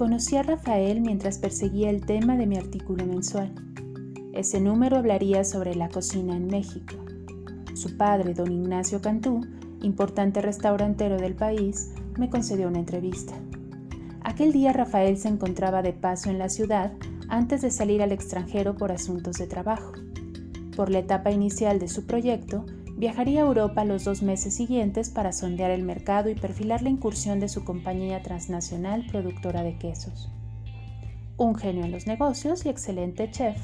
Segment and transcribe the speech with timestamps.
[0.00, 3.52] Conocí a Rafael mientras perseguía el tema de mi artículo mensual.
[4.32, 6.94] Ese número hablaría sobre la cocina en México.
[7.74, 9.42] Su padre, don Ignacio Cantú,
[9.82, 13.34] importante restaurantero del país, me concedió una entrevista.
[14.22, 16.94] Aquel día Rafael se encontraba de paso en la ciudad
[17.28, 19.92] antes de salir al extranjero por asuntos de trabajo.
[20.76, 22.64] Por la etapa inicial de su proyecto,
[23.00, 27.40] viajaría a Europa los dos meses siguientes para sondear el mercado y perfilar la incursión
[27.40, 30.30] de su compañía transnacional productora de quesos.
[31.38, 33.56] Un genio en los negocios y excelente chef,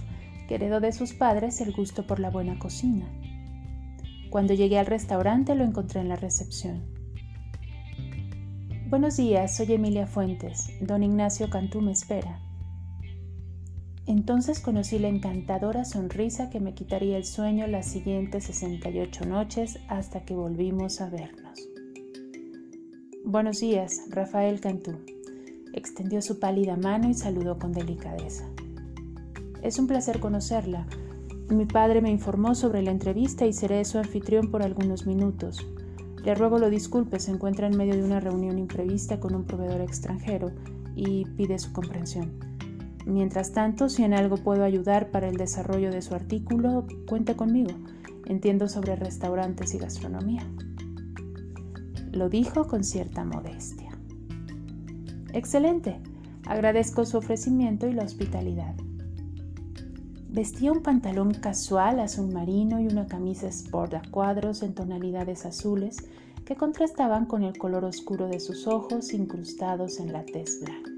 [0.49, 3.05] que heredó de sus padres el gusto por la buena cocina.
[4.31, 6.87] Cuando llegué al restaurante lo encontré en la recepción.
[8.89, 10.71] Buenos días, soy Emilia Fuentes.
[10.81, 12.41] Don Ignacio Cantú me espera.
[14.07, 20.25] Entonces conocí la encantadora sonrisa que me quitaría el sueño las siguientes 68 noches hasta
[20.25, 21.69] que volvimos a vernos.
[23.25, 24.93] Buenos días, Rafael Cantú.
[25.73, 28.45] Extendió su pálida mano y saludó con delicadeza.
[29.63, 30.87] Es un placer conocerla.
[31.51, 35.67] Mi padre me informó sobre la entrevista y seré su anfitrión por algunos minutos.
[36.23, 39.81] Le ruego lo disculpe, se encuentra en medio de una reunión imprevista con un proveedor
[39.81, 40.53] extranjero
[40.95, 42.56] y pide su comprensión.
[43.07, 47.71] Mientras tanto, si en algo puedo ayudar para el desarrollo de su artículo, cuente conmigo.
[48.27, 50.43] Entiendo sobre restaurantes y gastronomía.
[52.11, 53.97] Lo dijo con cierta modestia.
[55.33, 56.01] Excelente.
[56.47, 58.75] Agradezco su ofrecimiento y la hospitalidad.
[60.29, 65.99] Vestía un pantalón casual azul marino y una camisa sport a cuadros en tonalidades azules
[66.45, 70.96] que contrastaban con el color oscuro de sus ojos incrustados en la tez blanca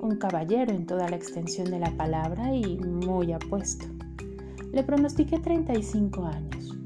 [0.00, 3.86] un caballero en toda la extensión de la palabra y muy apuesto.
[4.72, 6.76] Le pronostiqué 35 años.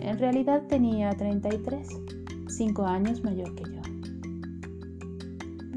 [0.00, 1.88] En realidad tenía 33,
[2.48, 3.78] 5 años mayor que yo.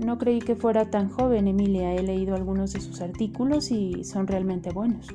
[0.04, 1.94] No creí que fuera tan joven, Emilia.
[1.94, 5.08] He leído algunos de sus artículos y son realmente buenos.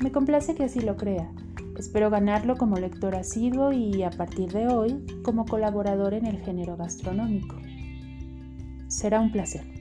[0.00, 1.30] Me complace que así lo crea.
[1.76, 6.76] Espero ganarlo como lector asiduo y a partir de hoy como colaborador en el género
[6.76, 7.54] gastronómico.
[8.88, 9.77] Será un placer.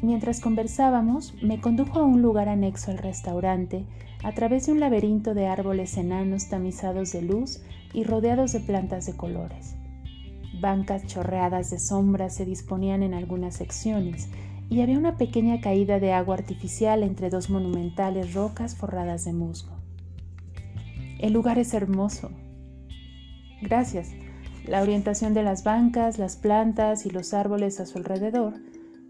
[0.00, 3.84] Mientras conversábamos, me condujo a un lugar anexo al restaurante,
[4.22, 9.06] a través de un laberinto de árboles enanos tamizados de luz y rodeados de plantas
[9.06, 9.74] de colores.
[10.60, 14.28] Bancas chorreadas de sombra se disponían en algunas secciones
[14.70, 19.72] y había una pequeña caída de agua artificial entre dos monumentales rocas forradas de musgo.
[21.18, 22.30] El lugar es hermoso.
[23.62, 24.12] Gracias.
[24.64, 28.54] La orientación de las bancas, las plantas y los árboles a su alrededor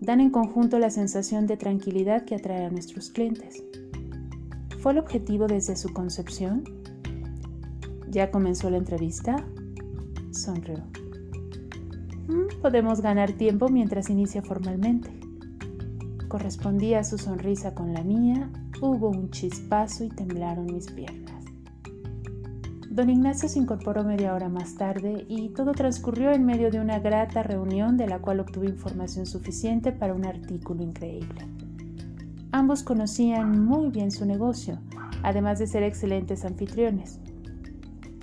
[0.01, 3.63] dan en conjunto la sensación de tranquilidad que atrae a nuestros clientes.
[4.81, 6.65] ¿Fue el objetivo desde su concepción?
[8.09, 9.45] ¿Ya comenzó la entrevista?
[10.31, 10.79] Sonrió.
[12.29, 15.11] Mm, podemos ganar tiempo mientras inicia formalmente.
[16.29, 21.45] Correspondía su sonrisa con la mía, hubo un chispazo y temblaron mis piernas.
[22.99, 26.99] Don Ignacio se incorporó media hora más tarde y todo transcurrió en medio de una
[26.99, 31.47] grata reunión de la cual obtuve información suficiente para un artículo increíble.
[32.51, 34.81] Ambos conocían muy bien su negocio,
[35.23, 37.21] además de ser excelentes anfitriones.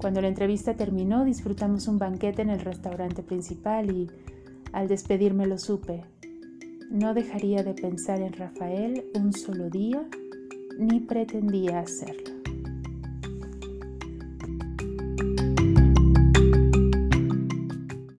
[0.01, 4.11] Cuando la entrevista terminó, disfrutamos un banquete en el restaurante principal y,
[4.73, 6.03] al despedirme, lo supe.
[6.91, 10.05] No dejaría de pensar en Rafael un solo día,
[10.77, 12.34] ni pretendía hacerlo.